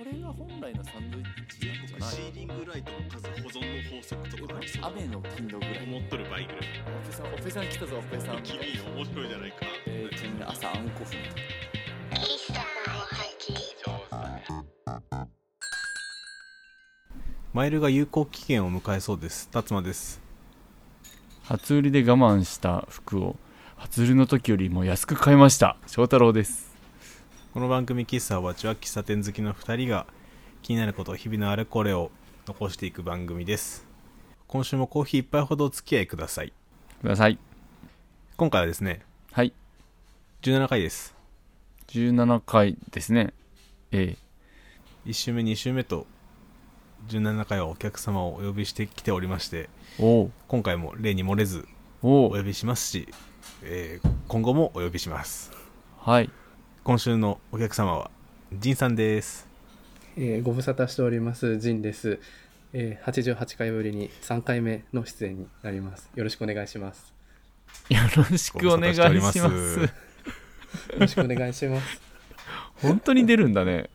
[0.00, 1.24] これが本来のサンドイッ
[1.60, 2.08] チなんじゃない？
[2.08, 5.84] シーリングライトの数保存の法則とかありそう雨の頻度ぐらい。
[5.84, 6.60] 思っとる倍ぐらい。
[7.04, 8.42] オペさんオペさん来たぞオペさん。
[8.42, 8.60] 君
[8.96, 9.56] 面白いじゃないか。
[9.84, 11.22] えー、ちなみに朝あんこ踏む。
[17.52, 19.50] マイルが有効期限を迎えそうです。
[19.50, 20.22] 辰馬です。
[21.42, 23.36] 初売りで我慢した服を
[23.76, 25.76] 初売りの時よりも安く買いました。
[25.86, 26.69] 翔太郎です
[27.52, 30.06] この番組喫茶おばちは喫茶店好きの2人が
[30.62, 32.12] 気になること日々のあれこれを
[32.46, 33.88] 残していく番組です。
[34.46, 36.52] 今週もコーヒー一杯ほどお付き合いください。
[37.02, 37.40] ください。
[38.36, 39.52] 今回はですねはい。
[40.42, 41.16] 17回です。
[41.88, 43.34] 17回ですね。
[43.90, 44.16] え
[45.06, 46.06] 1週目2週目と
[47.08, 51.66] 17回はお客様をお呼びしてきておりまして今回も例に漏れず
[52.00, 53.08] お呼びしますし、
[53.64, 55.50] えー今後もお呼びします。
[55.98, 56.30] はい
[56.82, 58.10] 今週のお客様は
[58.52, 59.46] ジンさんです
[60.16, 62.18] えーご無沙汰しております、ジンです。
[62.72, 66.10] えー88回ぶりに3回目の出演になります。
[66.14, 67.14] よろしくお願いします。
[67.88, 67.98] よ
[68.30, 69.38] ろしくお願いします
[69.80, 69.88] よ
[70.98, 72.00] ろしくお願いします。
[72.82, 73.90] 本当に出るんだね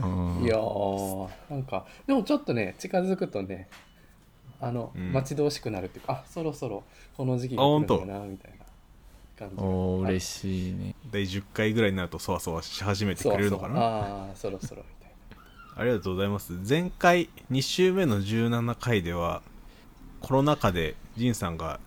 [0.00, 3.68] うんいやー、なんか、でもちょっとね、近づくとね、
[4.60, 6.84] あの、うん待ち遠しくなるっていうか、あ、そろそろ
[7.16, 8.65] この時期が来るんだな、みたいな
[9.38, 9.56] 感じ。
[9.56, 10.94] はいおー嬉しいね。
[11.10, 13.74] 第10回ぐらいになるとそわそわし始めてくれるのかな？
[13.74, 13.82] そうそう。
[13.82, 15.82] ああ、そろそろ、みたいな。
[15.82, 16.52] ありがとうございます。
[16.68, 19.42] 前回2週目の17回では
[20.20, 21.80] コロナ禍でジンさんが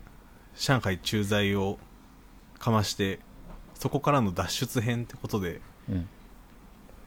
[0.56, 1.80] 上海駐在を
[2.60, 3.20] かまして
[3.74, 6.08] そこからの脱出編ってことでうん。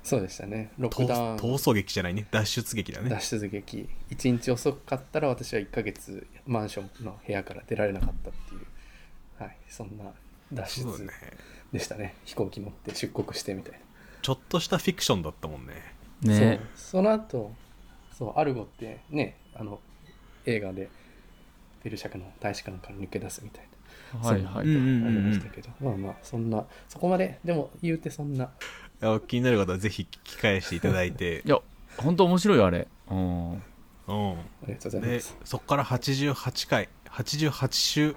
[0.02, 0.72] そうでしたね。
[0.78, 1.36] ロッ逃クダウン。
[1.36, 2.26] 逃走劇じゃないね。
[2.32, 3.08] 脱出劇だね。
[3.08, 3.88] 脱出劇。
[4.10, 8.66] 1日遅かったら私は1ヶ月マンションの部屋から出られなかったっていう。
[9.38, 9.56] はい。
[9.68, 10.06] そんな
[10.52, 11.08] 脱出
[11.72, 12.14] でしたね。
[12.24, 13.80] 飛行機乗って出国してみたい
[14.22, 15.74] ちょっとしたフィクションだったもんね。
[16.22, 16.60] な、ね。
[16.74, 17.00] そう。
[17.00, 17.52] その後
[18.16, 19.80] そうアルゴってねあの
[20.46, 20.88] 映画で
[21.82, 23.72] ペルシャの大使館から抜け出すみたいな
[24.28, 24.42] はい。
[24.42, 28.44] はい、うんうんうんありましたけど、まあまあそんなそこまででも言うてそんな。
[28.44, 28.48] い
[29.04, 31.42] や気になる方はぜひ聞き返していただいて。
[31.46, 31.58] いや
[31.96, 32.86] 本当面白いよあれ。
[33.10, 33.52] うん。
[33.52, 33.58] うん。
[33.58, 33.62] あ
[34.66, 38.16] りがとうございまですそこから88回88週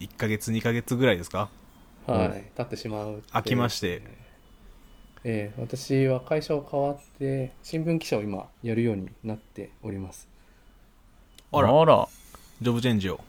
[0.00, 1.48] 21ヶ月2ヶ月ぐらいですか？
[2.06, 4.02] はい、経ってしまう飽きまして。
[5.26, 10.28] えー私は会社を変わって新聞記者を今やるようになっております。
[11.50, 11.80] あら。
[11.80, 12.06] あら。
[12.60, 13.20] ジョブチェンジを。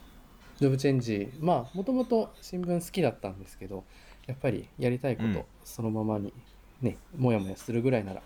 [0.60, 1.32] ジョブチェンジ。
[1.40, 3.86] まあもともと新聞好きだったんですけど
[4.28, 5.34] やっぱりやりたいこうん。
[5.34, 6.34] とそのままに
[6.82, 8.22] ねもやもやするぐらいなら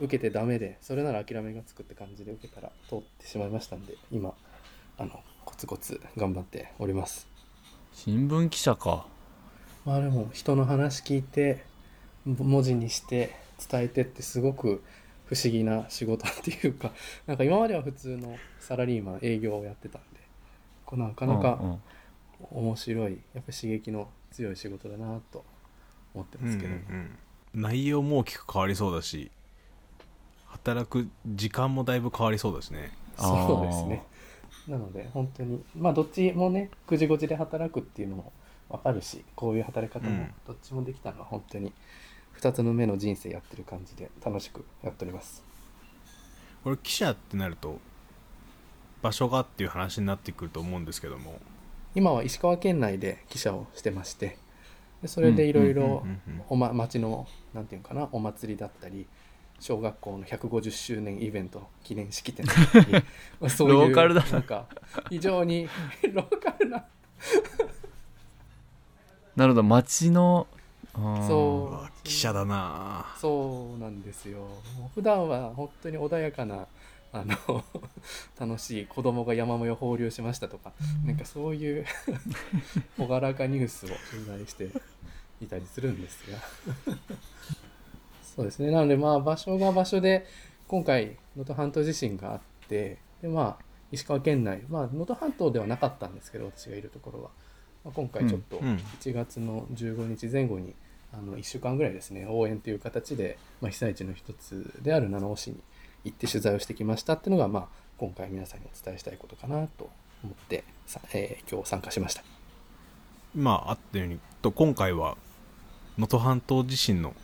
[0.00, 4.34] 受けてダメでそれなら諦めがつくって感じで受けたら通ってしまいましたんで今
[4.98, 7.28] あのコツコツ頑張っております
[7.94, 9.06] 新聞記者か。
[9.84, 11.64] まあでも人の話聞いて
[12.24, 13.36] 文字にして
[13.70, 14.82] 伝えてってすごく
[15.26, 16.92] 不思議な仕事っていうか
[17.26, 20.20] なんか今までは普通のサラリーマン営業をやってたんで
[20.84, 21.60] こうなかなか
[22.50, 25.44] 面白いやっぱり刺激の強い仕事だなと
[26.14, 27.10] 思ってますけど、うんうん
[27.54, 27.62] うん。
[27.62, 29.30] 内容も大きく変わりそうだし
[30.46, 32.92] 働く時間もだいぶ変わりそうだしね。
[33.16, 34.02] そうですね
[34.68, 38.32] なので本当にまあどっちもね9時5時で働くっていうのも
[38.68, 40.34] 分かるしこういう働き方もうん。
[40.46, 41.72] どっちもできたのは本当に
[42.38, 45.44] 2つの目の人生やってる感じで楽しくやっております。
[46.64, 47.78] これ記者ってなると
[49.02, 51.38] 場所がっていう話になってくると思うんですけども。
[51.94, 54.38] 今は石川県内で記者をしてまして
[55.02, 56.06] でそれでいろいろ
[56.48, 59.06] 町のなんていうのかなお祭りだったり
[59.62, 62.92] 小学校の150周年イベント記念式典だったり
[63.40, 64.30] まあそういうローカルだな。
[64.32, 64.66] なんか
[65.08, 65.68] 非常に
[66.12, 66.84] ローカルな。
[69.36, 70.48] なるほど町の
[70.96, 72.02] うんそう。
[72.02, 73.06] 記者だな。
[73.18, 74.48] そうなんですよ。
[74.96, 76.66] 普段は本当に穏やかな
[77.12, 77.64] あの
[78.40, 80.72] 楽しい子供が山模放流しましたとか
[81.06, 81.86] なんかそういう
[82.98, 84.70] 朗らかニュースを取材して
[85.40, 86.38] いたりするんですが
[88.34, 88.70] そうですね。
[88.70, 90.26] なのでまあ場所が場所で
[90.68, 97.30] 今回能登半島地震があってでまあ石川県内まあ能登半島ではなかったんですけど私がいるところは、
[97.84, 100.74] まあ、今回ちょっとうん1月の15日前後に
[101.12, 105.60] あの1週間ぐらいですね応援という形で、まあ、被災地の一つである七尾市に
[106.04, 107.66] 行って取材をしてきましたっていうのが、まあ、
[107.98, 109.90] 今回皆さんにお伝えしたいことかなと
[110.24, 112.22] 思ってさ、えー今日参加しました。
[113.34, 115.16] 今あったようにと今回は
[115.96, 117.14] 能登半島地震の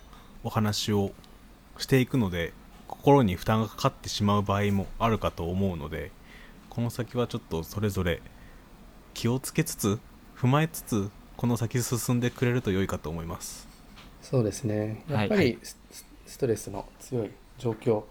[0.44, 1.12] お話を
[1.79, 2.52] していくので
[2.87, 6.11] 心に負担がかかってしまう場合もあるかと思うので
[6.70, 8.20] この先はちょっとそれぞれ
[9.14, 9.99] 気をつけつつ
[10.37, 13.69] 踏まえつつこの先進んでくれると良いかと思います。
[14.23, 15.05] そうですね。
[15.08, 15.79] やっぱはいりス,、
[16.26, 18.05] ストレスの強い状況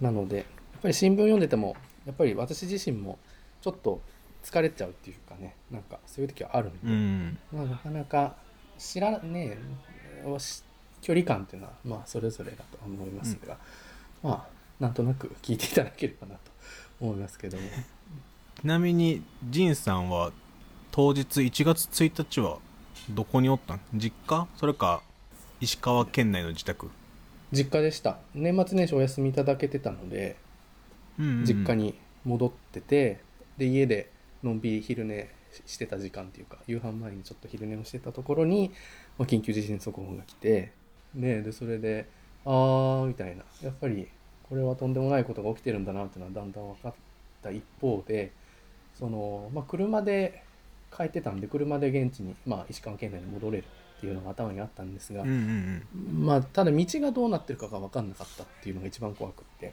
[0.00, 0.46] なのでやっ
[0.82, 1.76] ぱり新聞読んでても
[2.06, 3.18] やっぱり私自身も
[3.60, 4.00] ちょっと
[4.42, 7.38] 疲れちゃうっていうかねなんかそういう時はあるんで、うん。
[7.52, 8.36] まあ、なかなか
[8.78, 9.58] 知らね
[10.24, 10.62] えし
[11.02, 13.56] 距離感っていうのはまあそれぞれだと思いますが、
[14.22, 16.40] まあなんとなく聞いていただければなと
[17.00, 17.62] 思いますけども。
[18.60, 20.32] ちなみに仁さんは
[20.90, 22.58] 当日1月1日は
[23.08, 23.80] どこにおったん？
[23.94, 24.46] 実家？
[24.56, 25.02] それか
[25.60, 26.90] 石川県内の自宅？
[27.52, 28.18] 実家でした。
[28.34, 30.36] 年末年始お休みいただけてたので
[31.18, 31.94] 実家にに
[32.24, 33.20] 戻ってて
[33.58, 34.10] で家で
[34.42, 35.28] のんびり昼寝
[35.66, 38.70] してた時間っていうか夕飯前にちょっと昼寝をしてたところに、
[39.18, 40.72] まあ、緊急地震速報が来て
[41.14, 42.06] ねでそれで
[42.44, 43.44] あーみたいな。
[43.62, 44.08] やっぱり
[44.48, 46.94] これはとんでもないことが起きてるんだなっていうのはだんだん分かっ
[47.42, 48.32] た一方で
[48.94, 50.42] その、まあ、車で
[50.96, 53.64] 帰ってたんで車で現地に、まあ、石川県内に戻れる
[53.98, 56.26] っていうのが頭にあったんですが、うんうんうん。
[56.26, 59.72] まあただ道がどうなってるかが分かんなかったっていうのが一番怖くって。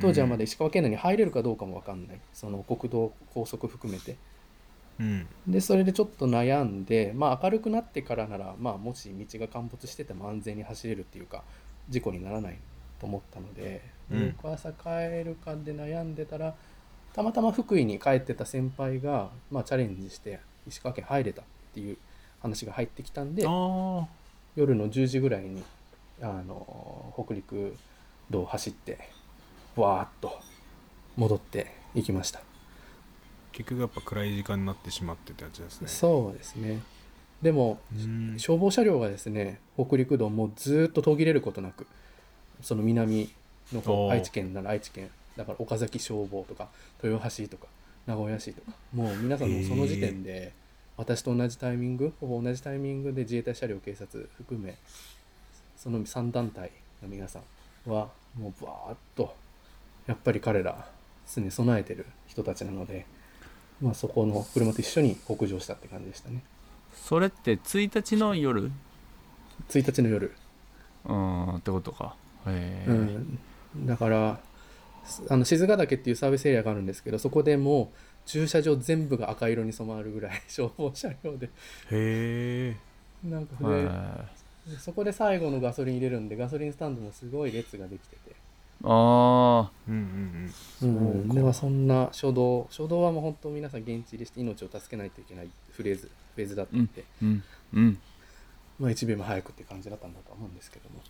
[0.00, 2.20] 当時はまだ石川県内に入れるかどうかも分かんない。
[2.32, 4.16] その国道高速含めて
[5.00, 5.26] うん。
[5.48, 11.42] でそれでちょっと悩んでまあ明るくなってからならまあもし道が陥没してても安全に走れるっていうか
[11.88, 12.58] 事故にならない
[13.00, 13.82] と思ったので、
[14.12, 14.26] うん。
[14.26, 16.54] 翌朝帰るかで悩んでたら
[17.12, 20.38] たまたま福井に帰ってた先輩が、まあ、チャレンジして
[20.68, 21.44] 石川県入れたっ
[21.74, 21.96] ていう
[22.40, 25.64] 話が入ってきたんで夜の10時ぐらいに
[26.22, 27.76] あの北陸
[28.30, 28.98] 道を走って
[29.74, 30.38] わーっと
[31.16, 32.40] 戻っていきました、
[33.52, 35.88] 結局やっぱ暗い時間になってしまってたやつですね。
[35.88, 36.80] そうですね。
[37.42, 38.34] でもうん。
[38.38, 41.86] 消防車両がですね北陸道もずーっと途切れることなく
[42.60, 43.30] その南
[43.72, 44.12] のお方ー。
[44.12, 46.68] 愛知県なら愛知県だから岡崎消防とか
[47.02, 47.66] 豊橋とか
[48.06, 50.52] 名古屋市とかもう皆さんもうその時点で
[50.96, 54.76] 私と同じタイミングほぼ同じタイミングで自衛隊車両警察含め
[55.76, 59.34] その3団体の皆さんはもうバーッと
[60.06, 60.86] やっぱり彼ら
[61.32, 63.06] 常に備えてる人たちなので、
[63.80, 66.42] まあ、そこの車と一緒に北上したって感じでしたね。
[66.94, 68.70] それって1日の夜
[69.68, 70.32] ？1日の夜。
[71.06, 72.14] うんってことか。
[72.46, 73.38] へえ、うん、
[73.86, 74.40] だから
[75.04, 77.96] すあの静ヶ岳っていうサービスエリアがあるんですけどそこでもう
[78.26, 81.46] 駐車場全部が赤色に染まるぐらい 消防車両で。
[81.46, 81.50] へ
[82.74, 82.76] え
[83.24, 84.28] なんかで、は
[84.78, 88.34] そこで最後のガソリン入れるんでガソリンスタンドもすごい列ができてて、
[88.82, 91.34] いあうんうんうん、そうか。
[91.34, 97.42] ではそんな初動初動はもう本当皆さん現地入りして命を助けないといけないフレーズフェーズだったんで、あうん
[97.74, 97.98] うん。
[98.78, 101.00] まあ1秒も早くって感じだったんだとは思うんですけども。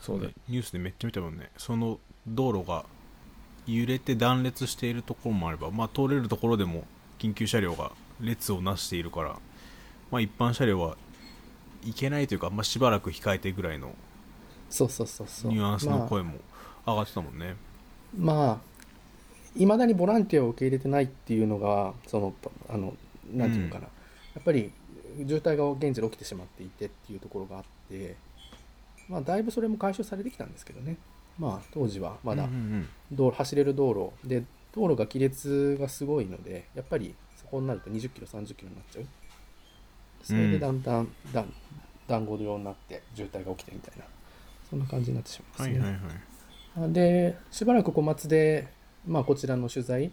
[0.00, 0.28] そうだ。
[0.48, 1.50] ニュースでめっちゃ見たもんね。
[1.56, 2.84] その道路が
[3.66, 6.84] 揺れて断裂しているところもあればまあ通れるところでも
[7.18, 9.38] 緊急車両が列をなしているから
[10.10, 10.96] まあ一般車両は
[11.84, 13.94] 行けないというか、まあ、しばらく控えてぐらいの
[14.70, 15.52] そうそうそうそう。
[15.52, 16.34] ニュアンスまあの声も
[16.92, 17.56] 上がってたもんね、
[18.16, 18.68] まあ
[19.56, 22.34] いまだにボランティアを受け入れてないっていうのがその
[22.68, 22.94] あの
[23.32, 23.88] なんていうのかな、や
[24.40, 24.72] っぱり
[25.18, 28.16] 渋滞が現地で起きてしまっていてっていうところがあって
[29.08, 30.96] まあだいぶそれも解消されてきたんですけどね。
[31.38, 32.44] まあ当時はまだ。
[32.44, 34.28] うんうん道路走れる道路。
[34.28, 39.06] で道路が亀裂がすごいのでやっぱりそこになると20キロ30キロになっちゃう。
[40.22, 41.52] それでだんだんだん
[42.06, 44.04] 団子状になって渋滞が起きてみたいな。
[44.68, 46.37] そんな感じになってしまいますね、はいはいはい
[46.86, 48.68] でしばらく小松で、
[49.06, 50.12] まあ、こちらの取材、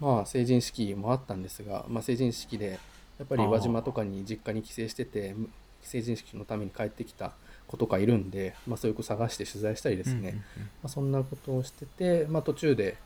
[0.00, 2.78] まあ、成人式もあったんですが、まあ、成人式で
[3.18, 5.34] やっぱり輪島とかに実家に帰省してて
[5.82, 7.32] 成人式のために帰ってきた
[7.66, 10.40] 子とかいるんで、まあ、そういう子探して取材したりですね、うんうんうんま
[10.84, 12.96] あ、そんなことをしてて、まあ、途中で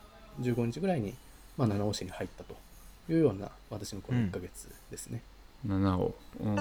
[0.41, 1.15] 15日ぐらいに、
[1.57, 2.55] まあ、七尾市に入ったと
[3.09, 5.21] いうような私のこの1ヶ月ですね。
[5.67, 6.55] 7をうん。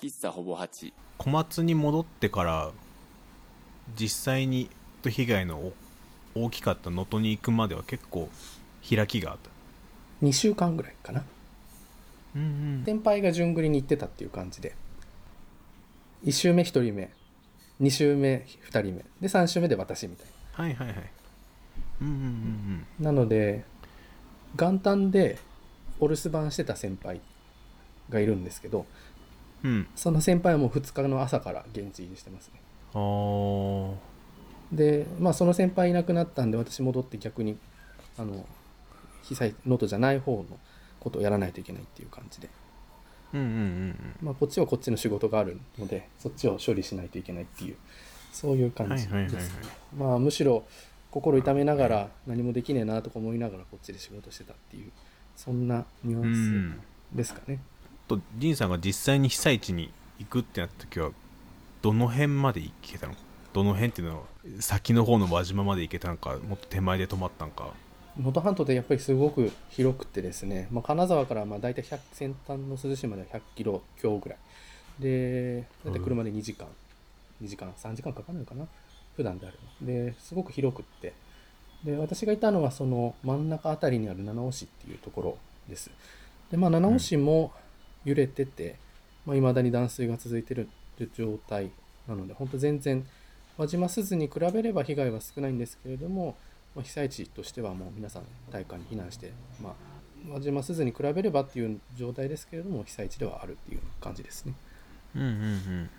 [0.00, 2.70] 喫茶ほぼ8小松に戻ってから
[3.98, 4.68] 実際に
[5.04, 5.72] 被害のお
[6.34, 8.28] 大きかった能登に行くまでは結構
[8.88, 9.50] 開きがあった。
[10.26, 11.24] 2週間ぐらいかな。
[12.34, 12.44] うんう
[12.82, 12.82] ん。
[12.84, 14.74] 先輩が順繰りに行ってたっていう感じで。
[16.24, 17.10] 1週目1人目
[17.80, 21.10] 2週目2人目で3週目で私みたいはいはいはい。
[22.00, 23.64] うんうんうんななので
[24.56, 25.38] 元旦で
[26.00, 27.20] お留守番してた先輩
[28.10, 28.86] がいるんですけど
[29.62, 29.70] うん。
[29.70, 32.60] うんその先輩はもう2日の朝から現地入りしてますね
[34.72, 37.56] でまあその先輩いなくなったんで私戻って逆に
[38.18, 38.46] あの
[39.22, 40.58] 被災能登じゃない方の
[41.00, 42.48] ことをやらないといけないっていう感じで、
[43.34, 47.76] うんうんうんまあ、こっちはこっちの仕事があるのでそっちを処理しないといけないっていう
[48.32, 49.54] そういううん感じですね、はいはいはいはい。
[49.96, 50.64] まあむしろ
[51.10, 54.90] 心痛めながら何もできねえなとか思いながらこっちで仕事してたっていう
[55.34, 56.80] そんなニュアうンん。
[57.12, 57.60] スですかね、
[58.08, 61.12] と仁さんが実際に被災地に行くってなった時は
[61.86, 63.14] どの辺まで行けたの？
[63.52, 64.22] どの辺っていうのは
[64.58, 67.70] 先の方の輪島まで行けたのかもっと手前で止まったのか。
[68.18, 74.38] 能登半島ってやっぱりすごく広くてですね、まあ、金沢からまあ大体100先端の珠洲市までは100キロ強ぐらい。
[74.98, 76.66] で大体車で2時間、
[77.40, 78.66] 2時間3時間かかるのかな？
[79.14, 79.86] 普段であれば。
[79.86, 81.12] ですごく広くって。
[81.84, 85.38] で私がいたのはその真ん中あたりにある七尾市っていうところ
[85.68, 85.92] です。
[86.50, 87.52] でまあ七尾市も
[88.04, 88.74] 揺れてて、
[89.24, 90.68] まあ、未だに断水が続いてる
[91.04, 91.70] いう状態
[92.08, 93.06] なので本当全然
[93.58, 96.36] 輪島鈴に比べれば被害は少ないんですけれども、
[96.74, 104.54] まあ、被災地としてはもう皆さん大火に避難して、まあ、輪島鈴に比べればっていう状態ですけれども被災地ではあるっていう感じですね。
[105.14, 105.90] うんうんうん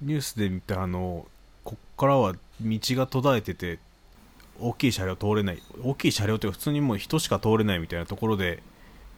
[0.00, 1.26] ニュースで見たあの
[1.62, 3.78] こっからは道が途絶えてて
[4.60, 8.62] 大きい車両通れない大きい車両というか普通にもう人しか通れないみたいなところで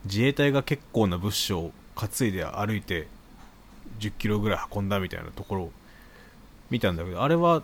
[0.05, 3.09] 自衛隊が結構な物資を担いで歩いて
[4.01, 5.73] 10キロぐらい運んだみたいなところを
[6.71, 7.63] 見たんだけどあれは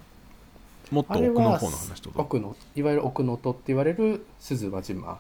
[0.91, 2.21] もっと奥の方の話ってこと？
[2.21, 5.19] 奥のいわゆる奥能登って言われる鈴輪島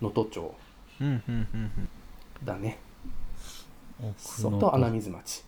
[0.00, 0.54] 能登町
[1.00, 1.88] うんうんうんうん
[2.44, 2.78] だね。
[3.98, 4.74] 奥のと。
[4.74, 5.42] 穴水町。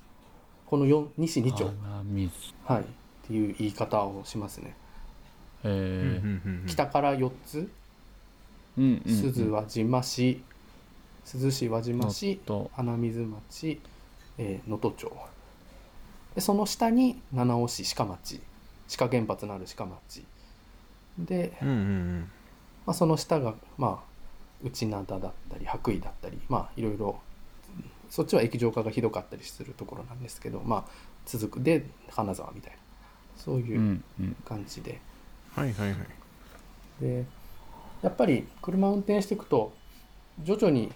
[0.67, 1.65] この4西2町。
[1.65, 2.33] 穴水
[2.65, 2.81] はい。
[2.81, 2.85] っ
[3.27, 4.75] ていう言い方をしますね、
[5.65, 7.71] えんうん北から4つ。
[9.07, 10.43] 鈴輪島市。
[11.27, 12.37] 珠洲市輪島市。
[12.39, 12.71] と。
[12.75, 13.81] 穴水町
[14.39, 15.13] えー能登、町。
[16.35, 18.41] でその下に七尾市鹿町。
[18.97, 20.25] 鹿原発のある鹿町。
[21.19, 22.31] で、うんうんうん。
[22.87, 27.21] まあ、その下がまあ内灘だったり白衣だったりまあいろいろ
[28.11, 30.91] そっちは液状化がひどかったりするところなんですけどまあ
[31.27, 31.63] 続く。
[31.63, 32.79] で金沢みたいな。
[33.37, 34.37] そうういうんうん。
[34.45, 35.01] 感じで、
[35.55, 35.99] はいはいはい。
[37.01, 37.25] で
[38.03, 39.73] やっぱり車運転していくと
[40.43, 40.93] 徐々に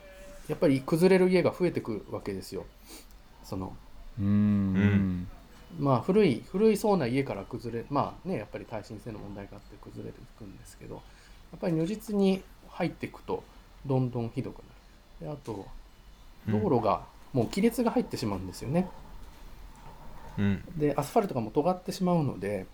[0.49, 2.65] やっぱり崩れる家が増えてくるわけですよ
[3.45, 3.77] その
[4.19, 4.27] うん。
[4.27, 5.29] うん。
[5.79, 11.01] まあ古い古いそうな家から崩れまあねやっぱり耐震性の問題があって崩れていくんですけどや
[11.57, 13.43] っぱり如実に入っていくと
[13.87, 14.63] どんどんひどくな
[15.21, 15.27] る。
[15.27, 15.67] であと
[16.49, 18.89] 道路がもう亀裂が入ってしまうんですよね、
[20.39, 20.65] うん。
[20.77, 22.67] でアスファルトがもう尖ってしまうので、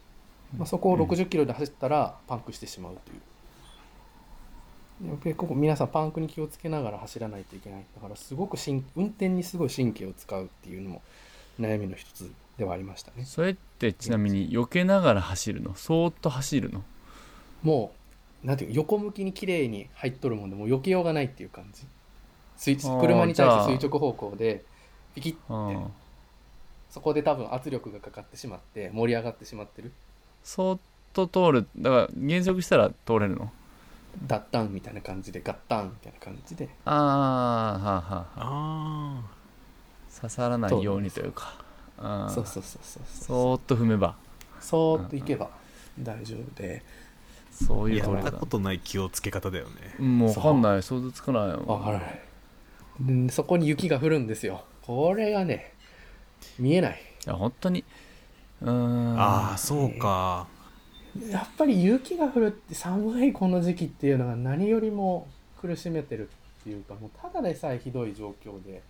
[0.56, 3.20] まあ、そこを60キロで走ったらパンクしてしまうという
[5.06, 7.84] やっぱりここ皆さんパンクに気をつけながら走らないといけない。
[7.94, 11.02] だからすごく神運転にすごい神経を使うっていうのも
[11.60, 13.24] 悩みの一つではありましたね。
[13.24, 15.74] それってちなみに避けながら走るの？
[15.76, 16.82] そーっと走るの
[17.62, 17.92] も
[18.42, 21.84] うなんていうか横向きに綺麗に入っとるもんでもう避けようがないっていう感じ。
[23.00, 24.64] 車に対して垂直方向で
[25.14, 25.90] ピキッああ
[26.90, 29.92] そこで多分圧力がかかってしまって盛り上がってしまってる。
[30.42, 30.78] そーっ
[31.12, 31.68] と通る。
[31.78, 33.52] だから減速したら通れるの？
[34.26, 38.14] ダッタンみたいな感じでガッタンみたいな感じでああはあはあ。
[38.14, 39.38] はああ
[40.14, 41.54] 刺さらないようにというか。
[41.98, 43.26] ああそうそうそうそうそう。
[43.26, 44.16] そーっと踏めば。
[44.60, 45.50] そーっといけば
[46.00, 46.82] 大丈夫で。
[47.52, 48.22] そういう通りだ。
[48.22, 49.72] ったことない気をつけ方だよね。
[50.00, 50.82] うんもう分かんない。
[50.82, 51.62] 想像つかないよ。
[51.66, 52.20] わからない。
[53.00, 54.64] でそこに雪が降るんですよ。
[54.82, 55.72] これがね
[56.58, 57.00] 見えない。
[57.26, 57.84] いや本当に。
[58.62, 59.20] うーん。
[59.20, 60.46] ああそうか
[61.30, 65.26] やっぱり雪が降るって寒いこの時期っていうのが何よりも
[65.60, 68.82] 苦しめてるっていうかもうただでさえひどい状況で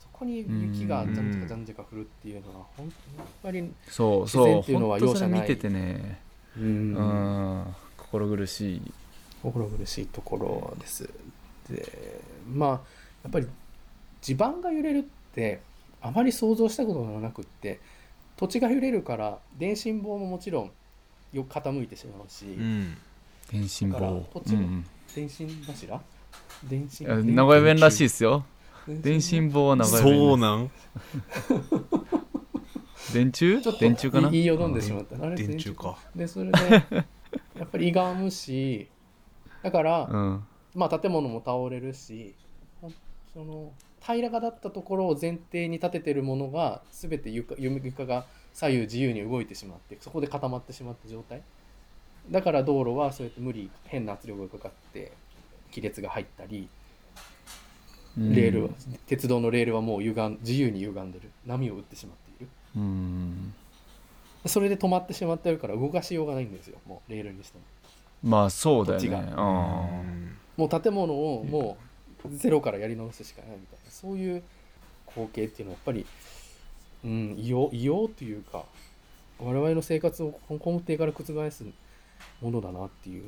[0.00, 6.20] そこに雪がじゃんじゃかじゃんじゃか降るっていうのは本当にやっぱりそう自然そうっていうのは本当それ容赦ない見ててね
[6.58, 7.66] うん
[7.96, 8.92] 心苦しい
[9.42, 11.08] 心苦しいところです
[11.70, 12.78] でまあや
[13.28, 13.46] っぱり
[14.22, 15.02] 地盤が揺れるっ
[15.34, 15.60] て
[16.00, 17.80] あまり想像したことがなくって
[18.36, 20.70] 土地が揺れるから電信棒ももちろん
[21.36, 22.96] よく傾いてしまうし、うん。
[23.52, 26.00] 電信だから棒こっちもうん電信柱？
[26.68, 28.44] 電信うん名古屋弁らしいいですよ。
[28.88, 30.70] 電信棒は名古屋弁そうなん？
[33.12, 33.60] 電柱？
[33.78, 34.30] 電柱かな？
[34.30, 35.16] 言いよどんでしまった。
[35.24, 35.74] あれ電柱。
[35.74, 35.98] か。
[36.14, 36.58] でそれで
[37.58, 38.88] やっぱり歪むし
[39.62, 40.44] だから、うん。
[40.74, 42.34] まあ建物も倒れるし
[43.32, 48.26] その平らだったところを前提に建ててるものが全て床床が
[48.56, 51.42] 左右自由に動いてしまってそこで固まってしまった状態。
[52.30, 55.12] だから道路はそうやって無理変な圧力がかかって
[55.70, 56.68] 亀裂が入ったり
[58.16, 58.70] レールは、
[59.06, 61.30] 鉄道のレールはもう歪ん自由に歪んでる。
[61.44, 62.48] 波を打ってしまっている。
[62.76, 63.54] うん。
[64.46, 66.78] それで止まってしまってるから動かしようがないんですよ。
[66.86, 67.64] もうレールにしても。
[68.22, 69.08] まあそうだよね。
[69.08, 70.36] うん。
[70.56, 71.76] もう建物をも
[72.24, 74.42] うゼロからやり直すしかないみたいなそういう
[75.08, 76.06] 光景っていうのはやっぱり、
[77.06, 78.64] うん、異様異様っていうか
[79.38, 81.64] 我々の生活を根底から覆す
[82.40, 83.24] ものだなっていう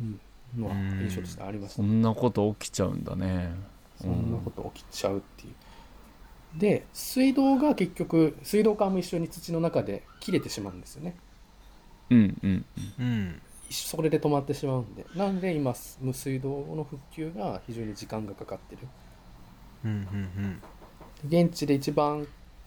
[0.00, 0.20] うん
[0.56, 1.76] のはうん印象としてありました。
[1.76, 3.54] そんなこと起きちゃうんだね。
[4.00, 5.54] そんなこと起きちゃうっていう。
[6.58, 11.14] で水道が結局水道管も一緒に土の中で切れてしまうんですよね。
[12.08, 12.64] うんうん
[12.98, 13.42] うん。
[13.70, 15.04] それで止まってしまうんで。
[15.14, 18.88] なんで今無水道の復旧が非常に時間がかかってる。
[19.84, 19.90] うん
[21.30, 21.42] うん。
[21.44, 22.26] 現地で一番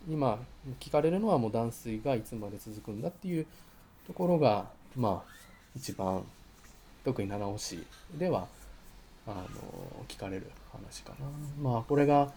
[0.10, 0.40] 今
[0.80, 3.46] 聞かれるのはもう断水がいつまで続くんだっていう
[4.08, 4.66] ところが
[4.96, 5.32] まあ
[5.76, 6.24] 一番
[7.04, 7.86] 特に七尾市
[8.18, 8.48] では
[9.28, 11.26] あの聞かれる話かな。
[11.62, 12.32] まあこれが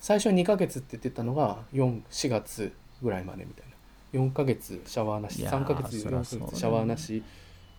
[0.00, 2.72] 最初2ヶ月って言ってたのが44月
[3.02, 3.70] ぐらいまでみたいな。
[4.12, 7.22] 4ヶ月シャワーなしいやー3ヶ月4ヶ月シャワーなし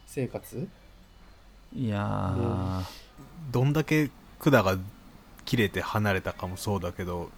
[0.06, 0.68] 生活？
[1.74, 2.84] いやー。
[3.52, 4.78] どんだけ管が
[5.44, 7.30] 切れて離れたかもそうだけど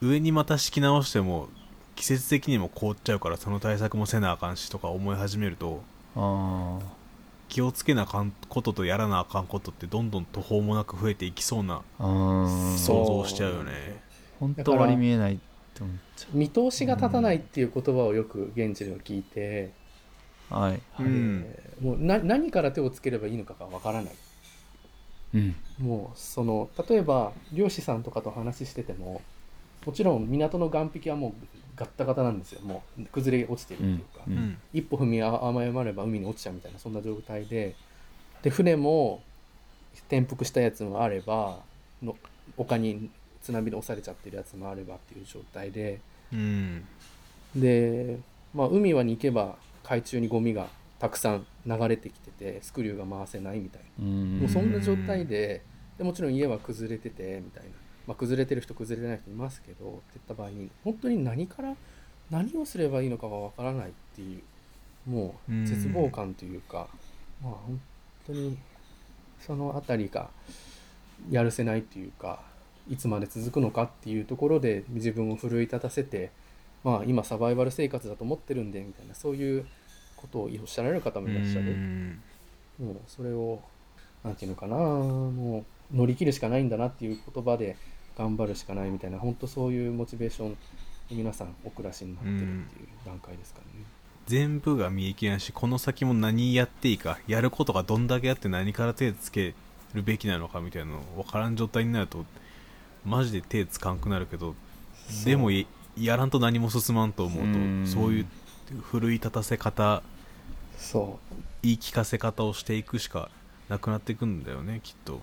[0.00, 1.48] 上にまた敷き直しても
[1.94, 5.82] 季節的にも凍っちゃうからその対策もせなあかんしとか思い始めると
[6.14, 6.78] あ
[7.48, 14.02] 気をつけなあかんこととやらなあかんことってどんどん途方もなく増えていきそうな想像しちゃうよね。
[14.38, 15.38] 本当割り見えない
[16.32, 19.72] 見通しが立たないっていう言葉をよく現地では聞いて、
[20.50, 21.02] はい。
[21.82, 24.14] もうな何から手をつければいいのかがわからない。
[25.34, 25.56] うん。
[25.78, 29.22] もうその例えば漁師さんとかと話してても
[29.86, 31.32] もちろん港の岸壁はもう
[31.76, 32.60] ガッタガタなんですよ。
[32.62, 34.36] もう崩れ落ちてるっていうか、うん。
[34.36, 34.58] うん。
[34.74, 37.74] 一歩踏み誤れば海に落ちちゃうみたいなそんな状態で。
[38.42, 39.22] で船も
[40.08, 41.60] 転覆したやつもあれば
[42.02, 42.16] の
[42.56, 43.10] 丘に
[43.42, 46.00] 津波で押されちゃってるやつもあればっていう状態で。
[46.32, 46.84] うん。
[47.54, 48.18] で、
[48.54, 50.66] まあ、海はに行けば海中にゴミが
[50.98, 54.04] たくさん流れてきててスクリューが回せないみたいな。
[54.04, 54.38] うん。
[54.40, 55.62] もうそんな状態で
[55.98, 57.70] でもちろん家は崩れててみたいな、
[58.06, 61.74] まあ、崩れてる人崩れてない人いますけどって言った場合に本当に何から
[62.30, 66.88] 何をすればいいのかがわからないっていうもううん絶望感というか、
[67.42, 67.80] まあ本
[68.26, 68.58] 当に
[69.40, 70.30] その辺りが
[71.30, 72.40] やるせないっていうか
[72.90, 76.30] いつまで続くのかっていうところで自分を奮い立たせて、
[76.82, 79.66] まあ、今サバイバル生活だと思ってるんでみたいなそういう
[80.16, 81.60] ことをおっしゃられる方もいらっしゃる。
[81.60, 82.22] うん
[82.78, 83.60] もうそれを
[84.22, 87.76] なんていうのかなもう乗り切るしかないんだなっていう言葉で
[88.16, 90.56] 頑張るしかないみたいな本当そういうモチベーション
[91.10, 93.84] に皆さんお暮らしになってるっていう段階ですからね。
[94.26, 99.54] 全部が見えきらんしこの先も何やっていいかやることがどんだけあって何から手つけ
[99.94, 102.24] るべきなのかみたいなの分からん状態になると
[103.04, 104.56] マジで手つかんくなるけど
[105.24, 108.26] でもいやらんと何も進まんと思うとうんそういう
[108.82, 110.02] 奮い立たせ方
[110.76, 111.20] そ
[111.62, 113.30] 言い聞かせ方をしていくしか
[113.68, 115.20] なくなっていくんだよねきっと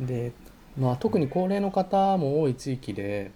[0.00, 0.32] うで、
[0.80, 3.30] まあ、特に高齢の方も多い地域で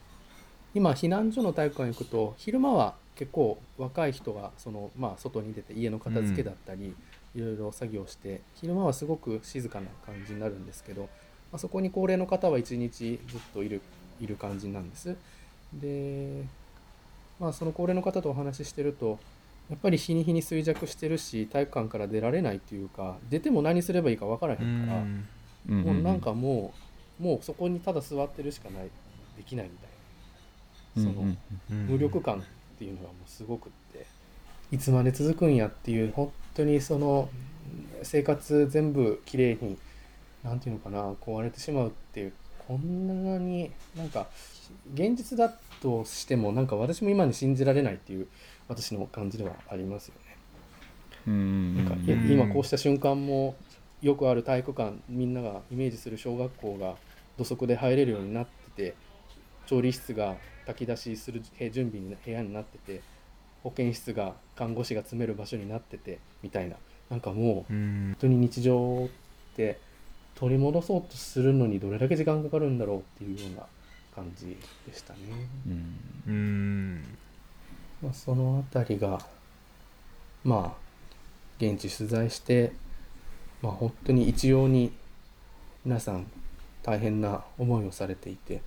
[0.74, 6.96] 今避難所の体育館に行くと昼間は結構若い人がその、まあ、外に出て家の片付けだったり、
[7.36, 11.08] いろいろ作業して昼間はすごく静かな感じになるんですけど、ま
[11.56, 13.82] あ、そこに高齢の方は一日ずっといる
[14.20, 15.16] いる感じなんです。
[15.72, 16.44] で、
[17.38, 19.18] まあ、その高齢の方とお話ししてると
[19.70, 24.98] やっぱり日に日に衰弱してるし体育館から出られないっていうか出ても何すればいいか分からへんから。
[24.98, 25.28] うんうん
[25.66, 28.84] もうなんかもう、もうそこにただ座ってるしかない、
[29.36, 29.88] できないみたい
[31.04, 31.12] な。
[31.12, 31.38] その、うん
[31.86, 32.42] 無力感っ
[32.78, 34.06] ていうのがもうすごくって、
[34.70, 37.28] いつまで続くんやっていう、本当にその、
[38.02, 39.78] 生活全部きれいに、
[40.42, 42.32] なんていうのかな、壊れてしまうっていう、
[42.66, 44.26] こんなになんか、
[44.94, 48.28] 現実だとしても、なんか私も今に信じられないっていう、
[48.68, 50.36] 私の感じではありますよね。
[51.26, 53.56] うんなんか今こうした瞬間も
[54.04, 56.96] よくある体育館みんながイメージする小学校が
[57.38, 58.96] 土足で入れるようになってて
[59.64, 60.36] 調理室が
[60.66, 63.00] 炊き出しする部準備に部屋になってて
[63.62, 66.76] 保健室が看護師が詰める場所になっててみたいな。
[67.08, 68.14] なんかもううん。
[68.14, 69.08] 本当に日常っ
[69.56, 69.80] て
[70.34, 73.66] 取り戻そうとするのにどれだけ時間かかるんだろうっていうような
[74.14, 75.18] 感じでしたね。
[75.66, 75.98] うん。
[76.26, 77.18] うん。
[78.02, 79.18] まあ、そのあたりが
[80.44, 80.84] まあ
[81.58, 82.72] 現地取材して、
[83.64, 84.92] まあ、本当に一様に
[85.86, 86.26] 皆さん
[86.82, 88.60] 大変な思いをされていて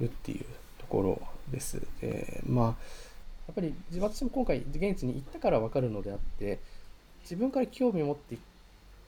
[0.00, 0.46] るっていう
[0.78, 1.82] ところです。
[2.00, 2.72] でまあや
[3.52, 6.60] っぱり私も今回現地に行ったから分かるのであって
[7.24, 8.38] 自分から興味を持って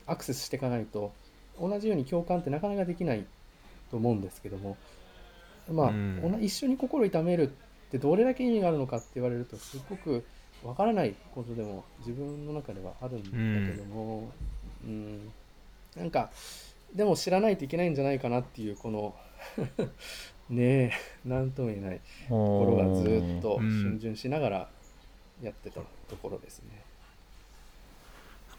[0.06, 1.10] アクセスしていかないと
[1.58, 3.24] 同じように共感ってなかなかできない
[3.90, 4.76] と思うんですけども
[5.70, 7.50] まあ、うん一緒に心痛めるっ
[7.90, 10.24] てどれだけ意味があるのかって言われるとすごく
[10.64, 14.30] わからないことでも自分の中ではあるんだけども、
[14.84, 15.32] うん。
[15.96, 16.30] なんか
[16.94, 19.14] でも知らないといけないんじゃないかなっていうこの
[20.50, 20.92] ねえ
[21.24, 23.96] 何とも言えないところがずっとうん。
[23.96, 24.68] 逡巡しながら
[25.42, 26.84] やってたところですね。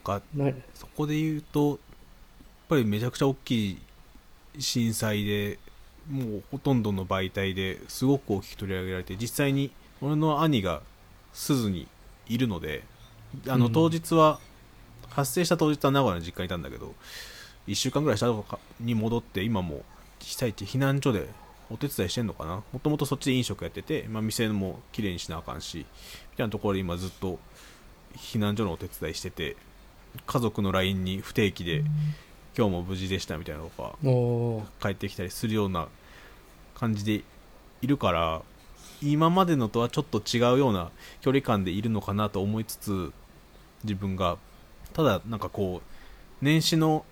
[0.06, 1.78] なんかなそこで言うとやっ
[2.70, 3.82] ぱりめちゃくちゃ大きい
[4.60, 5.60] 震災で
[6.10, 10.82] もうほとんどの媒体ですごく大きく取り上げられて実際に俺の兄が
[11.34, 11.88] 鈴に
[12.28, 12.84] いるので
[13.48, 13.72] あのうん。
[13.72, 14.40] 当日は、
[15.10, 16.94] 発生した当日は名古屋の実家にいたんだけど
[17.68, 19.84] 1週間ぐらいしたとかに戻って今も
[20.20, 21.28] 被災地避難所で
[21.70, 22.64] お手伝いしてんのかな。
[22.72, 25.86] もともとそっちで飲食やってて、まあ、店も綺麗にしなあかんし
[26.32, 27.40] みたいなところで今ずっと
[28.18, 29.56] 避難所のお手伝いしてて
[30.26, 31.84] 家族の LINE に不定期で
[32.58, 34.64] 今日も無事でしたみたいなのとかおー。
[34.82, 35.88] 帰ってきたりするような
[36.76, 37.24] 感じで
[37.82, 38.42] いるから
[39.02, 43.12] 今までのとはちょっと違うような距離感でいるのかなと思いつつ
[43.84, 44.38] 自分が
[44.94, 47.06] ただなんかこう年始の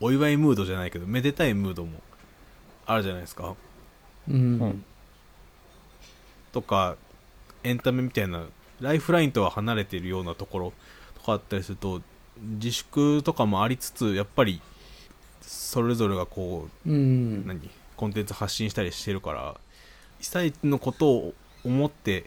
[0.00, 2.00] お祝いムードじゃないけどめでたいムードも
[2.86, 3.54] あるじゃないですか。
[4.28, 4.36] うん。
[4.60, 4.84] うん
[6.52, 6.94] とか
[7.64, 8.44] エンタメみたいな
[8.80, 10.72] ライフラインとは離れているようなところ
[11.16, 12.00] とかあったりすると
[12.40, 14.60] 自粛とかもありつつやっぱり
[15.40, 17.44] それぞれがこううん。
[17.44, 17.68] 何？
[17.96, 19.56] コンテンツ発信したりしてるから
[20.24, 21.34] 被災地のことを
[21.64, 22.24] 思って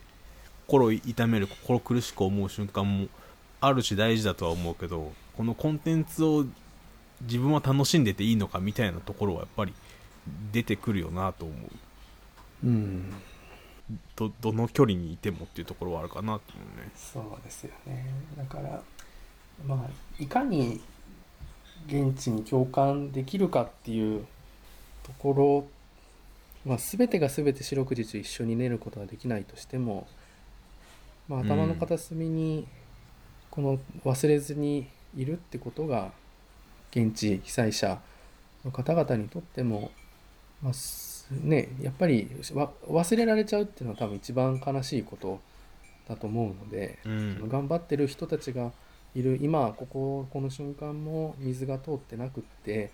[0.67, 3.07] 心痛める心苦しく思う瞬間も
[3.59, 6.45] あるし大事だとは思うけどこのコンテンツを
[7.23, 9.73] 自分は楽しんでていいのかみたいなところはやっぱり
[10.51, 11.53] 出てくるよなと思
[12.63, 12.67] う。
[12.67, 13.13] うん。
[14.15, 16.91] どどの距離にいてもっていうところはあるかなと思うね。
[16.95, 18.05] そうですよね。
[18.37, 18.81] だから
[19.65, 20.81] まあいかに
[21.87, 24.27] 現地に共感できるかっていう
[25.03, 25.76] ところ、
[26.67, 30.05] まあ、全てが全て四六時中一緒に寝ることはできないとしても、
[31.29, 32.67] まあ、頭の片隅に
[33.49, 36.11] この忘れずにいるってことが
[36.91, 37.99] 現地被災者
[38.65, 39.91] の方々にとっても、
[40.61, 45.39] まあすね、やっぱりわ忘れられちゃうっていうのは多分一番悲しいこと
[46.07, 47.49] だと思うので、うん。
[47.49, 48.71] 頑張ってる人たちが
[49.15, 52.91] いる今こここの瞬間も水が通ってなくって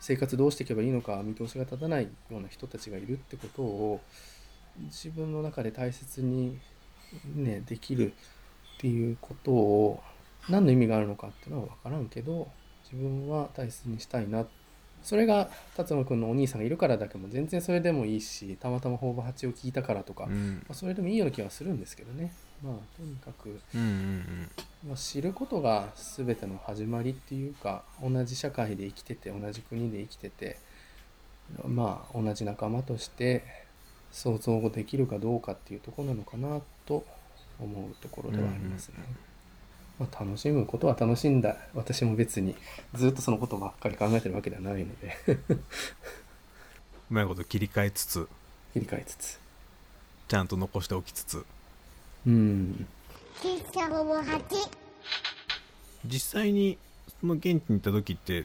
[0.00, 4.00] 生活どうしていけばいいのか見通しが立たないような人たちがいるってことを
[4.86, 6.58] 自分の中で大切に、
[7.34, 10.02] ね、できるっていうことを
[10.48, 12.48] 何の意味があるのかっていうのは分からんけど
[12.84, 14.44] 自分は大切にしたいな
[15.02, 20.66] それが辰野君のお兄さんがいるからだけも全然それでもいいしたまたま法場八を聞いたからとか、まうん。
[20.70, 24.50] あ、それでもいいような気はするんですけどねまあとにかくうんうん
[24.86, 30.58] まあ、知ることが全ての始まりっていうか同じ社会で生きてて同じ国で生きてて
[31.66, 33.44] まあ同じ仲間として
[34.12, 37.04] 想像できるかどうかっていうところなのかなと
[37.58, 38.96] 思うところではありますね。
[39.98, 41.56] まあ、楽しむことは楽しんだ。
[41.74, 42.54] 私も別に
[42.94, 45.16] ずっとそのことばっかり考えてるわけではないので。
[47.10, 48.28] うまいこと切り替えつつ。
[48.72, 49.40] 切り替えつつ。
[50.28, 51.44] ちゃんと残しておきつつ
[52.26, 52.86] うん。
[53.42, 54.42] 喫茶ほぼ8
[56.06, 56.78] 実際に
[57.20, 58.44] その現地に行った時って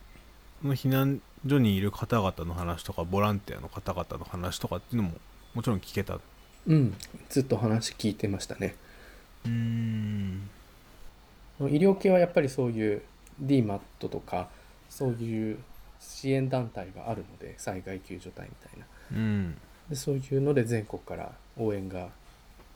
[0.61, 5.15] その避難所にいる方々の話とかボランティアの方々の話とかっていうのも
[5.53, 6.15] もちろん聞けた。
[6.15, 6.21] う
[6.67, 6.95] うん。
[7.29, 8.75] ずっと話聞いてましたね。
[9.45, 10.49] ーん
[11.61, 13.01] 医療系はやっぱりそういう
[13.43, 14.49] DMAT とか
[14.89, 15.57] そういう
[15.99, 18.85] 支援団体があるので災害救助隊みたいな。
[19.17, 19.57] うん。
[19.89, 22.09] でそういうので全国から応援が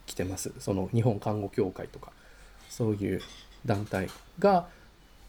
[0.05, 0.51] 来てます。
[0.59, 2.11] その日本看護協会とか。
[2.69, 3.21] そういう
[3.67, 4.67] 団体が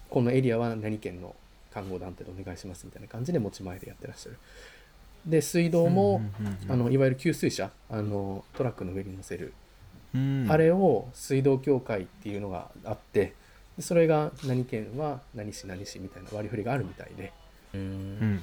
[0.09, 1.37] このエリアは何県の
[1.71, 4.39] 看護団体でお願いしますみたいな感じで持ち前でやってらっしゃる。
[5.27, 9.53] で水道も、うんうんうんあのいわゆる給水車あのトラックの上に乗せる。
[10.15, 10.47] うん。
[10.49, 13.35] あれを水道協会っていうのがあって
[13.77, 17.33] でそれが何県は何市何市みたいな割り振りがあるみたいで。
[17.75, 18.43] うん。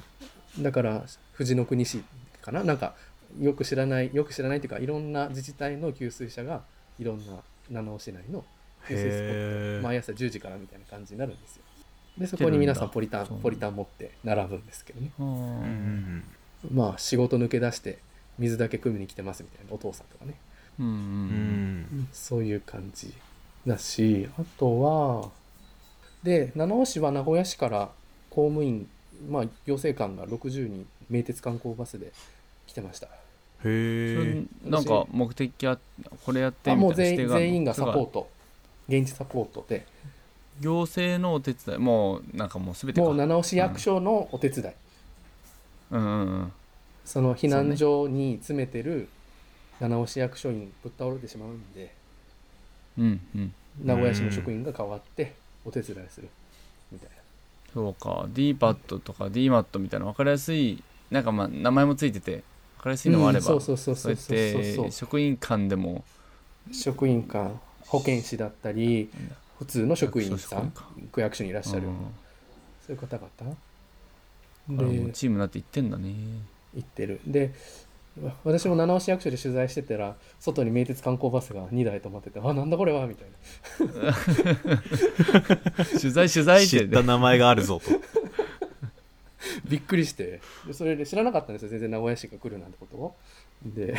[0.60, 1.02] だから
[1.36, 2.04] 富士の国市
[2.40, 2.62] かな？
[2.62, 2.94] なんか
[3.40, 6.62] よく知らないよく知らないっていうかいろんな自治体の給水車が
[6.98, 7.38] いろんな
[7.70, 8.44] 七尾市内の
[8.88, 9.82] 給水スポット。
[9.82, 11.62] 毎朝10時からみたいな感じになるんですよ。
[12.18, 15.12] でそこに皆さんポリタンポリタン持って並ぶんですけどね。
[16.70, 17.98] まあ仕事抜け出して
[18.38, 20.34] 水だけ汲みに来てますみたいなお父さんとかね。
[20.78, 23.12] うんそういう感じ
[23.66, 25.30] だしあとは
[26.22, 27.90] で七尾市は名古屋市から
[28.30, 28.88] 公務員
[29.28, 32.12] まあ行政官が60人名鉄観光バスで
[32.72, 33.06] 来てました。
[33.06, 33.10] へ
[33.64, 35.78] そえんか目的あ
[36.24, 38.30] これやってあもうみたいな全員指定があるの全員がサポート。
[38.88, 39.86] 現地サポートで。
[40.60, 43.06] 行政のお手伝いもうなんかもう全てか。
[43.06, 44.74] もう七尾市役所のお手伝い、
[45.90, 46.00] うん。
[46.00, 46.52] うんうん
[47.04, 49.08] その避難所に詰めてる
[49.80, 51.92] 七尾市役所にぶっ倒れてしまうんで
[52.96, 53.54] うんうん。
[53.84, 56.28] 名古屋市の職員が代わってお手伝いする
[56.90, 57.16] みたいな。
[57.74, 58.28] そうか。
[58.32, 62.42] DPAD とか DMAT みたいな分かりやすいなんかまあ名前もついてて分
[62.82, 64.36] かりやすいのもあれば、うんそうそうそうそうそう。
[64.38, 66.04] やっそうそうて職員間でも。
[66.70, 69.10] 職員間保健師だったり
[69.58, 70.72] 普通の職員さん
[71.10, 71.94] 区役所にいらっしゃる、うん。
[72.86, 73.56] そういう方々。
[74.68, 76.14] でチームになっていってんだね。
[76.74, 77.20] 行ってる。
[77.26, 77.52] で
[78.20, 83.28] わ私も七尾市役所で取材してたら外に名鉄観光バスが2台止まっててあなんだこれはみたい
[83.96, 84.12] な。
[85.98, 87.90] 取材取材っ知てった名前があるぞと
[89.68, 90.40] びっくりして。
[90.66, 91.68] でそれで知らなかったんですよ。
[91.68, 93.16] 全然名古屋市が来るなんてことを。
[93.64, 93.92] で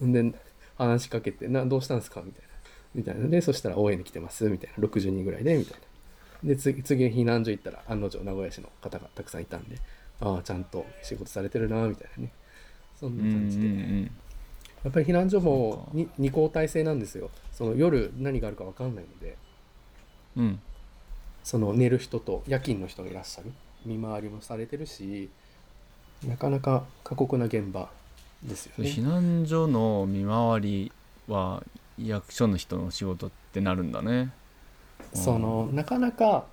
[0.00, 0.32] うん で
[0.76, 2.48] 話しかけてな「どうしたんですか?」みたいな。
[2.94, 3.28] みたいな。
[3.28, 4.82] でそしたら「応援に来てます」みたいな。
[4.84, 6.48] 60人ぐらいでみたいな。
[6.48, 9.76] で次次避難所行ったら案の定名古屋市の方がたくさんいたんで
[10.20, 12.32] ああちゃんと仕事されてるなみたいなね。
[12.98, 14.10] そんな感じで、うん
[14.82, 15.90] やっぱり避難所もそうか。
[15.92, 17.30] に二交代制なんですよ。
[17.52, 19.36] その夜何があるか分かんないので。
[20.36, 20.60] うん。
[21.44, 23.52] その寝る人と夜勤の人がいらっしゃる
[23.84, 25.28] 見回りもされてるし
[26.26, 27.88] なかなか過酷な現場
[28.42, 30.92] ですよ避ね難所の見回り
[31.28, 31.62] は
[31.98, 34.30] 役所の人の仕事ってなるんだね。
[35.14, 36.44] そのなかなか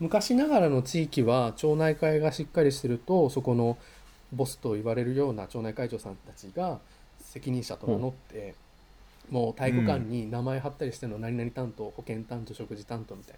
[0.00, 3.76] 昔ながらの地域は町内会がしっかりしてるとそこの
[4.32, 6.78] ボスと言われるような町内会長さんたちが
[7.20, 8.54] 責任者と名乗って
[9.30, 13.34] もう体育館に名前貼ったりしてるの何々担当保健担当食事担当みたい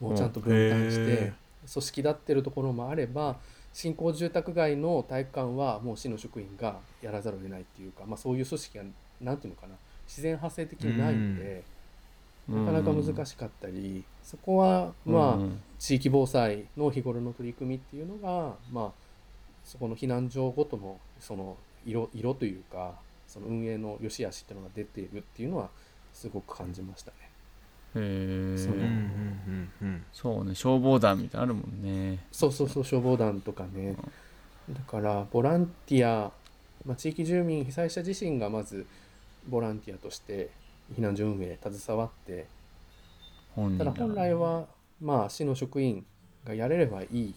[0.00, 0.08] な。
[0.08, 1.32] もうちゃんと分担してへ
[1.72, 3.36] 組織立ってるところもあれば
[3.72, 8.84] 新興住宅街の体育館はもう市の職員がやらざるを得ないっていうか、まあ、そういう組織が
[9.20, 9.74] 何ていうのかな
[10.06, 11.62] 自然発生的にないので。
[12.48, 18.92] なかなか難しかったり、そこはまあ、うん地域防災の日頃の取り組みっていうのが、まあ、
[19.64, 22.94] そこの避難所ごとのその色色というか
[23.28, 25.68] その運営の良し悪しっていうのが出ているっていうのは
[26.12, 27.27] すごく感じましたね。
[27.94, 30.04] へえそのうんうんうんうん。
[30.12, 32.18] そうね消防団みたいなのあるもんね。
[32.32, 33.96] そうそうそう消防団とかね。
[34.70, 36.30] だからボランティア、
[36.84, 38.86] まあ、地域住民被災者自身がまず
[39.48, 40.50] ボランティアとして
[40.94, 42.46] 避難所運営携わって
[43.78, 44.66] ただ本来は
[45.00, 46.04] まあ市の職員
[46.44, 47.34] がやれればいい、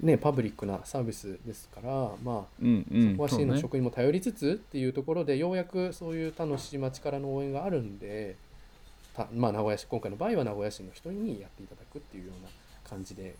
[0.00, 1.90] ね、パブリックなサービスですから
[2.22, 8.51] まあうんうんそこは市の職員も頼りつつっていうところでようやくそういう他の市町からの応援があるんでた
[9.34, 12.48] まあ名古屋市今回の場合は名古屋市の人にやっていただくっていうような
[12.88, 13.34] 感じで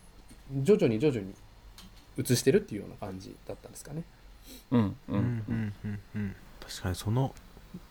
[0.63, 1.35] 徐々に徐々に
[2.19, 4.03] 移してるっていうような感じだったんですかね。
[4.71, 6.37] うんううんんうんうんうん。
[6.61, 7.35] 確かにその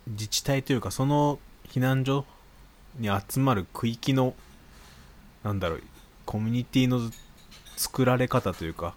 [0.07, 1.39] 自治体というかその
[1.69, 2.25] 避難所
[2.99, 4.35] に集まる区域の
[5.43, 5.83] なんだろう
[6.25, 7.11] コミュニティの
[7.77, 8.93] 作られ方というか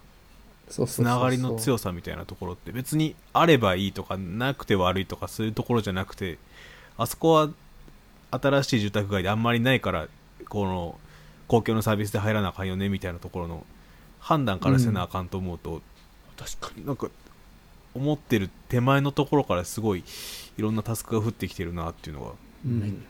[0.69, 6.37] そうつながりの強ささみたいなところって別にあればいいとかなくて悪いとかそういうところじゃなくて
[6.97, 7.49] あそこは
[8.41, 10.07] 新しい住宅街であんまりないから
[10.49, 10.99] この
[11.47, 13.65] 公共のサービスで入らなあかんよねみたいなところの
[14.19, 15.81] 判断からせなあかんと思うと、
[16.37, 16.85] 確かに。
[16.85, 17.09] なんか
[17.93, 20.03] 思ってる手前のところからすごい
[20.57, 22.31] いろんなタスクが降ってきてるなっていうのが
[22.65, 23.05] うん。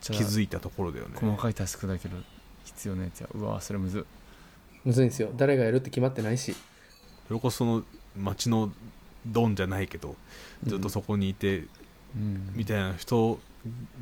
[0.00, 1.12] 気づいたところだよね。
[1.16, 2.16] 細かいタスクだけど
[2.64, 4.00] 必要なやつやうわそれむず。
[4.00, 4.02] っ
[4.84, 5.30] むずいんですよ。
[5.36, 6.54] 誰がやるって決まってないし。
[7.26, 7.84] それこそその
[8.16, 8.72] 町の
[9.26, 10.16] ドンじゃないけど
[10.64, 11.64] ずっとそこにいて
[12.14, 12.52] うん。
[12.54, 13.40] みたいな人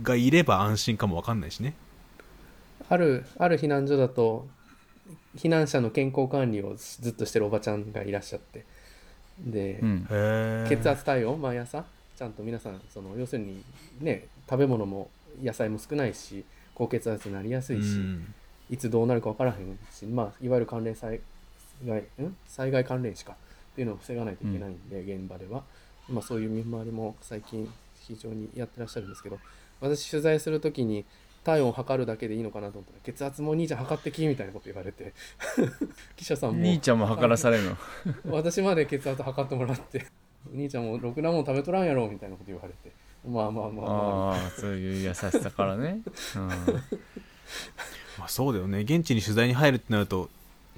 [0.02, 1.74] がいれば安心かもわかんないしね。
[2.88, 4.46] あるある避難所だと
[5.36, 8.64] 避難者の健康管理をずっとしてるおばちゃんがいらっしゃって。
[9.38, 10.06] で、うん。
[10.68, 11.84] 血圧対応毎朝。
[12.16, 13.62] ちゃんと皆さんその要するに
[14.00, 15.08] ね食べ物も
[15.42, 16.44] 野菜も少ないし
[16.74, 18.34] 高血圧になりやすいし、うん。
[18.70, 21.20] いつどうなるか分からへんし、まあ、いわゆる関連災
[21.86, 22.36] 害ん？
[22.46, 23.32] 災害関連死か。
[23.32, 25.62] っていうのを防がないといけないんで、現場では、
[26.08, 27.72] まあ、そういう見回りも最近
[28.08, 29.38] 非常にやってらっしゃるんですけど
[29.80, 31.04] 私取材するときに
[31.44, 35.14] 体温を測るだけでいいのかなと思ったら血圧も兄ちゃん測ってきみたいなこと言われて
[36.16, 37.76] 記者さんも兄ちゃんも測らされるの？
[38.32, 40.06] 私まで血圧測ってもらって
[40.52, 42.92] お兄ちゃんもろくなもん食べとらんやろみたいなこと言われて
[43.26, 44.32] まあまあまあまあ。
[44.32, 46.00] ああそういう優しさからね、
[46.36, 46.48] うん、
[48.18, 48.80] まあ、そうだよね。
[48.80, 50.28] 現地に取材に入るってなると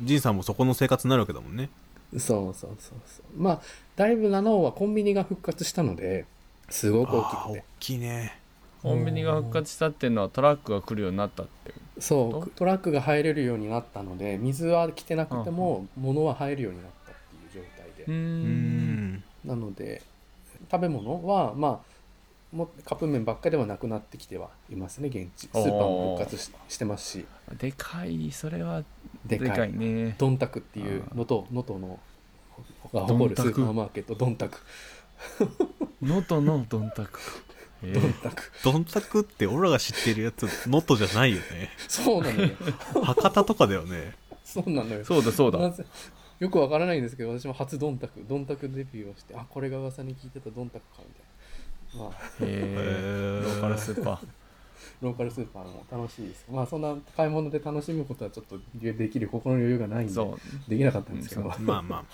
[0.00, 1.68] 仁さんもそこの生活になるわけだもんね。
[2.12, 3.40] そうそうそうそう。
[3.40, 3.60] まあ
[3.96, 6.26] だいぶ七尾はコンビニが復活したので
[6.70, 7.64] すごく大きくて。
[7.78, 8.40] きいね。
[8.82, 17.14] コンビニが復活したっていうのはトラックが来るようになったってそうトラックが入れるようになったので水は来てなくても物は入るようになったっ
[17.50, 19.12] ていう状態で、うん。
[19.12, 20.02] んなので
[20.70, 25.46] 食べ物はまあもうカップ麺ばっかではなくなってきてはいますね現地。
[25.46, 27.26] スーパーも復活ししてますし。
[27.58, 28.32] でかい。
[28.32, 28.82] それは
[29.26, 29.48] でかい。
[29.50, 30.14] でかいね。
[30.18, 32.00] ドンタクっていう能登能登の
[32.92, 34.58] が誇るスーパーマーケットドンタク
[36.02, 37.20] 能登のどんたく
[37.82, 41.70] えドンータクどんたくって俺らが知ってるやつ能登じゃないよね。
[41.88, 42.50] そうなのよ。
[43.02, 44.14] 博多とかだよね。
[44.44, 45.04] そうなのよ。
[45.04, 45.58] そうだそうだ。
[46.40, 52.04] よくわからないんですけど私も初ドンタクドンタクデビューをしてあこれが噂に聞いてたドンタクかみたいな。
[52.04, 52.44] まあ。
[52.44, 53.44] へえへー。
[53.44, 54.18] ローカルスーパー。
[55.00, 56.46] ローカルスーパーも楽しいです。
[56.50, 60.70] まあそんな買い物で楽しむことはちょっとできる心の余裕がないんでそう。
[60.70, 61.66] できなかったんですけど、うん。
[61.66, 62.04] まあまあ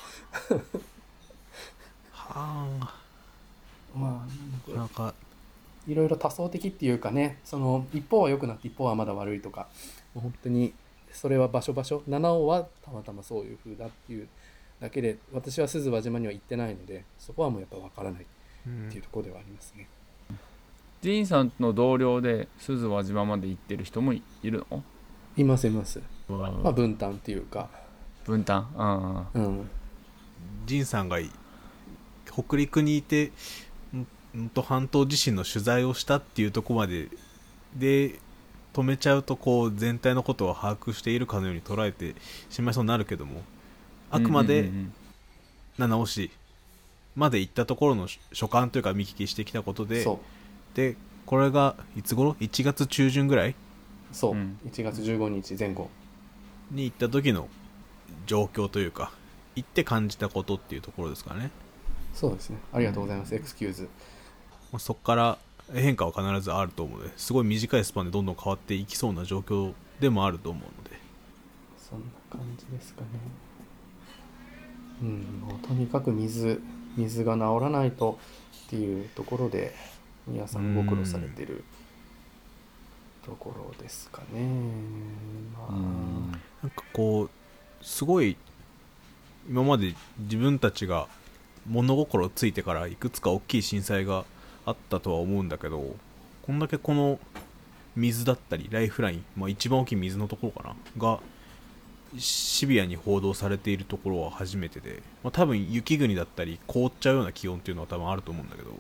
[2.12, 3.05] は
[3.96, 5.14] まあなかなかあ
[5.88, 9.68] いろいろ多層的っていうかねその一方は良くなって一方はまだ悪いとか
[10.14, 10.74] 本当に
[11.12, 14.28] それは場所場所七尾はたまたまそういう風だっていう
[14.80, 18.26] だけで私は鈴輪島には行ってないのでそこはもうやっぱ分からない
[18.66, 19.88] うんっていうところではありますね、
[21.00, 24.82] ジーンさんの同僚で鈴輪島まで行ってる人もいいるの？
[25.36, 26.02] いますいます。
[26.28, 27.68] まあ分担っていうか。
[28.24, 28.68] 分担？
[28.76, 29.70] あうん。
[30.66, 31.30] 仁さんがい
[32.24, 33.32] 北陸にいてん
[34.36, 37.08] 能登半島地震の取材をしたっていうところまで
[37.74, 38.18] で
[38.74, 42.14] 止めちゃうとこう全体のことを把握しているかのように捉えて
[42.50, 43.42] しまいそうになるけども
[44.10, 44.70] あくまで
[45.78, 46.30] 七尾市
[47.14, 50.06] まで行ったところの所感というか見聞きしてきたことで
[50.74, 53.54] でこれがいつ頃？1月中旬ぐらい？
[54.12, 54.58] そう、うん。
[54.70, 55.90] 1月15日前後。
[56.70, 57.48] に行った時の
[58.26, 59.10] 状況というか
[59.56, 61.50] 行って感じたことっていうところですかね。
[62.14, 62.58] そうですね。
[62.72, 63.88] ありがとうございます、エクスキューズ
[64.72, 65.38] まあそこから
[65.74, 70.96] 変化は必ずあると思うのですごい短いスパンでどんどん変わっていきそうな状況でもあると思うので。
[71.78, 73.06] そんな感じですかね。
[75.02, 76.60] うんもうとにかく水
[76.96, 78.18] 水が治らないと
[78.66, 79.74] っていうところで
[80.26, 81.62] 皆さんご苦労されてる
[83.24, 84.48] ところですかね。
[85.52, 86.32] まあ、うん。
[86.62, 87.30] なんかこう
[87.84, 88.36] すごい
[89.48, 91.08] 今まで自分たちが
[91.66, 94.24] 物心ついてからいくつか大きい震災が
[94.66, 95.96] あったとは思うんだけど
[96.42, 97.18] こんだけこの
[97.96, 101.20] 水だったりライフライン、まあ、一番大きい水のところかなが
[102.18, 108.70] シビアに報道されているところは初めてで、まあ、多分雪国だったり凍っちゃうような気温っていうのは多分あると思うんだけど。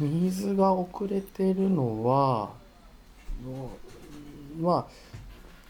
[0.00, 2.50] 水が遅れてるのは
[3.44, 3.70] も
[4.58, 4.86] うまあ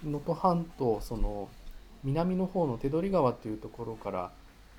[0.04, 1.48] 能登半島その
[2.04, 4.30] 南の方の手取川っていうところから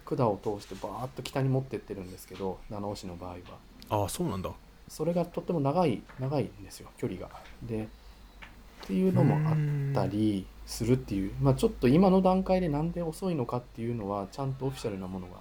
[0.05, 3.37] 管を通してバーッと北に持ってってるんですけど七尾市の場合は。
[3.89, 4.51] ああそうなんだ
[4.87, 7.29] それがとっても長い長いんですよ距離が。
[7.63, 7.87] で
[8.83, 15.37] っていうのもあったりするっていうまあちょっと今の段階でなんで遅いのかっていうのはちゃんとオフィシャルなものが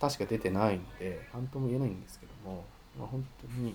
[0.00, 2.64] 確か出てないので何とも言えないんですけども、
[2.98, 3.74] まあ、本当に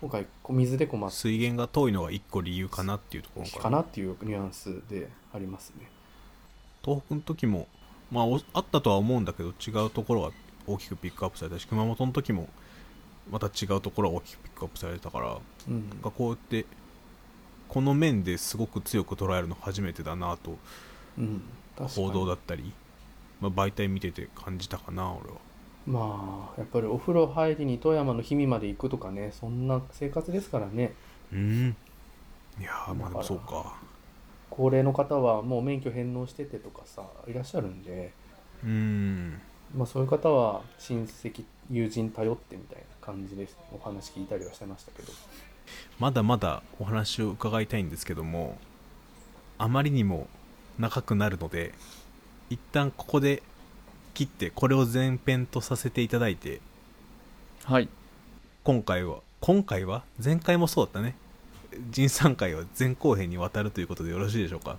[0.00, 5.88] 今回こう水で困っ水源が遠いのが一個理由かなっていうところかなっていうニュアンスでありますね。
[6.82, 7.66] 東北の時も、
[8.10, 10.30] まあ、おあったとは思うんだけど違うところが
[10.66, 12.48] 大きくピックアップされたし熊本の時も
[13.30, 15.88] また違うところが大きくピックアップされたからうん。
[15.90, 16.66] なんかこうやって
[17.68, 20.56] この面ですごく強く捉えるの初めてだなと
[21.18, 21.42] うん、
[21.88, 22.74] 報道だったり、
[23.40, 25.36] まあ、媒体見てて感じたかな俺は。
[25.86, 30.92] まあやっぱりお風呂入りに富山の氷見まで行くとかねそんな生活ですからね。
[31.32, 31.76] うん。
[32.60, 33.78] いやーまあでもそうか。
[34.50, 38.12] 高齢の方はもう免許返納しててとかさいらっしゃるんで、
[38.64, 39.40] うん
[39.74, 45.12] まあ、そういう方は親戚友人頼ってみたいな感じですお話聞いたりはしてましたけど。
[45.98, 48.56] まだまだお話を伺いたいんですけども
[49.58, 50.28] あまりにも
[50.78, 51.74] 長くなるので
[52.50, 53.42] 一旦ここで
[54.14, 56.60] 切ってこれを前編とさせていただいて
[57.64, 57.88] はい。
[58.62, 60.04] 今回は今回は？
[60.24, 61.16] 前回もそうだったね。
[61.90, 64.78] 仁さん会は前後編にわたるということでよろしいでしょうか？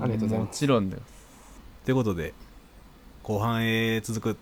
[0.00, 0.48] ありがとうございます。
[0.48, 1.02] もちろんだよ
[1.84, 2.34] ということで
[3.28, 4.38] 後半へ続く